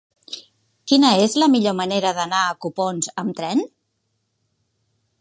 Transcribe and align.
Quina 0.91 1.11
és 1.25 1.35
la 1.43 1.51
millor 1.57 1.77
manera 1.81 2.15
d'anar 2.21 2.41
a 2.47 2.57
Copons 2.67 3.13
amb 3.25 3.39
tren? 3.41 3.65